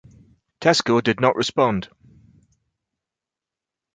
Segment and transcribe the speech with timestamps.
[0.59, 1.87] Tesco did not respond.